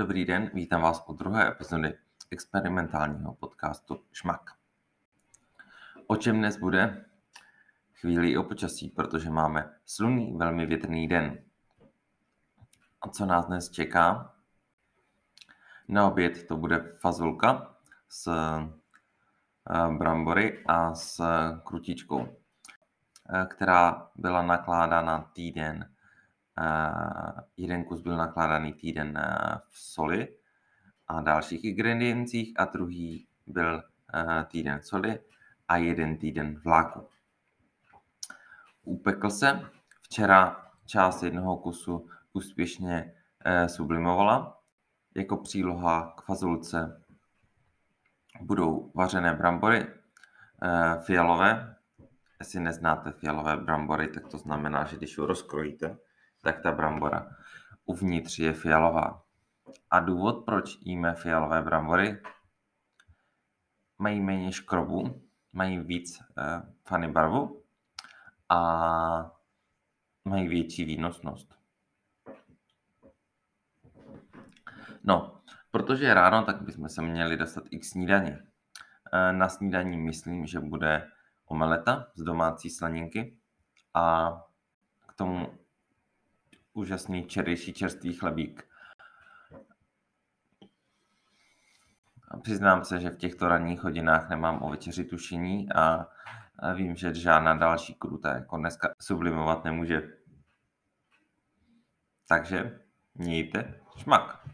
Dobrý 0.00 0.24
den, 0.24 0.50
vítám 0.54 0.82
vás 0.82 1.04
u 1.08 1.12
druhé 1.12 1.48
epizody 1.48 1.98
experimentálního 2.30 3.34
podcastu 3.34 4.04
Šmak. 4.12 4.50
O 6.06 6.16
čem 6.16 6.38
dnes 6.38 6.56
bude? 6.56 7.04
Chvíli 7.94 8.36
o 8.36 8.42
počasí, 8.42 8.88
protože 8.88 9.30
máme 9.30 9.70
slunný, 9.86 10.36
velmi 10.36 10.66
větrný 10.66 11.08
den. 11.08 11.38
A 13.00 13.08
co 13.08 13.26
nás 13.26 13.46
dnes 13.46 13.70
čeká? 13.70 14.34
Na 15.88 16.06
oběd 16.06 16.46
to 16.46 16.56
bude 16.56 16.96
fazulka 17.00 17.76
s 18.08 18.26
eh, 18.26 18.68
brambory 19.98 20.64
a 20.66 20.94
s 20.94 21.22
krutičkou, 21.64 22.28
eh, 22.28 23.46
která 23.50 24.08
byla 24.16 24.42
nakládána 24.42 25.30
týden 25.32 25.94
jeden 27.56 27.84
kus 27.84 28.00
byl 28.00 28.16
nakládaný 28.16 28.72
týden 28.72 29.22
v 29.68 29.78
soli 29.78 30.28
a 31.08 31.20
dalších 31.20 31.64
ingrediencích 31.64 32.60
a 32.60 32.64
druhý 32.64 33.26
byl 33.46 33.82
týden 34.46 34.78
v 34.78 34.86
soli 34.86 35.18
a 35.68 35.76
jeden 35.76 36.16
týden 36.16 36.60
v 36.60 36.66
láku. 36.66 37.08
Upekl 38.84 39.30
se. 39.30 39.60
Včera 40.02 40.70
část 40.86 41.22
jednoho 41.22 41.56
kusu 41.56 42.08
úspěšně 42.32 43.14
e, 43.44 43.68
sublimovala. 43.68 44.60
Jako 45.14 45.36
příloha 45.36 46.14
k 46.16 46.22
fazulce 46.22 47.02
budou 48.40 48.92
vařené 48.94 49.34
brambory 49.34 49.86
fialové. 51.04 51.76
Jestli 52.40 52.60
neznáte 52.60 53.12
fialové 53.12 53.56
brambory, 53.56 54.08
tak 54.08 54.28
to 54.28 54.38
znamená, 54.38 54.84
že 54.84 54.96
když 54.96 55.18
ho 55.18 55.26
rozkrojíte, 55.26 55.96
tak 56.40 56.62
ta 56.62 56.72
brambora 56.72 57.26
uvnitř 57.90 58.38
je 58.38 58.52
fialová. 58.52 59.22
A 59.90 60.00
důvod, 60.00 60.44
proč 60.44 60.78
jíme 60.80 61.14
fialové 61.14 61.62
brambory, 61.62 62.22
mají 63.98 64.20
méně 64.20 64.52
škrobu, 64.52 65.22
mají 65.52 65.78
víc 65.78 66.20
eh, 66.20 66.62
fany 66.84 67.08
barvu 67.08 67.62
a 68.48 69.32
mají 70.24 70.48
větší 70.48 70.84
výnosnost. 70.84 71.54
No, 75.04 75.40
protože 75.70 76.04
je 76.04 76.14
ráno, 76.14 76.44
tak 76.44 76.62
bychom 76.62 76.88
se 76.88 77.02
měli 77.02 77.36
dostat 77.36 77.64
i 77.70 77.78
k 77.78 77.84
snídani. 77.84 78.38
Eh, 79.12 79.32
na 79.32 79.48
snídaní 79.48 79.96
myslím, 79.96 80.46
že 80.46 80.60
bude 80.60 81.10
omeleta 81.46 82.06
z 82.14 82.22
domácí 82.22 82.70
slaninky 82.70 83.36
a 83.94 84.30
k 85.06 85.14
tomu 85.14 85.59
úžasný 86.80 87.26
čerejší 87.26 87.72
čerstvý 87.72 88.12
chlebík. 88.12 88.68
A 92.30 92.36
přiznám 92.36 92.84
se, 92.84 93.00
že 93.00 93.10
v 93.10 93.16
těchto 93.16 93.48
ranních 93.48 93.82
hodinách 93.82 94.28
nemám 94.28 94.62
o 94.62 94.70
večeři 94.70 95.04
tušení 95.04 95.72
a, 95.72 96.06
vím, 96.74 96.96
že 96.96 97.14
žádná 97.14 97.54
další 97.54 97.94
kruta 97.94 98.34
jako 98.34 98.56
dneska 98.56 98.94
sublimovat 99.00 99.64
nemůže. 99.64 100.02
Takže 102.28 102.80
mějte 103.14 103.80
šmak. 103.96 104.49